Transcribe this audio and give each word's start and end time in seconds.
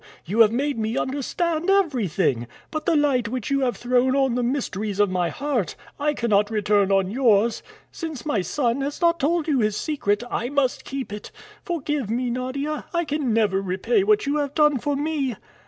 You 0.25 0.39
have 0.39 0.51
made 0.51 0.79
me 0.79 0.97
understand 0.97 1.69
everything. 1.69 2.47
But 2.71 2.87
the 2.87 2.95
light 2.95 3.27
which 3.27 3.51
you 3.51 3.59
have 3.59 3.77
thrown 3.77 4.15
on 4.15 4.33
the 4.33 4.41
mysteries 4.41 4.99
of 4.99 5.11
my 5.11 5.29
heart, 5.29 5.75
I 5.99 6.15
cannot 6.15 6.49
return 6.49 6.91
on 6.91 7.11
yours. 7.11 7.61
Since 7.91 8.25
my 8.25 8.41
son 8.41 8.81
has 8.81 8.99
not 8.99 9.19
told 9.19 9.47
you 9.47 9.59
his 9.59 9.77
secret, 9.77 10.23
I 10.31 10.49
must 10.49 10.85
keep 10.85 11.13
it. 11.13 11.29
Forgive 11.63 12.09
me, 12.09 12.31
Nadia; 12.31 12.85
I 12.95 13.05
can 13.05 13.31
never 13.31 13.61
repay 13.61 14.03
what 14.03 14.25
you 14.25 14.37
have 14.37 14.55
done 14.55 14.79
for 14.79 14.95
me." 14.95 15.35